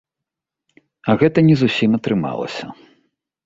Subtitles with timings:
[1.11, 2.65] А гэта не зусім атрымалася.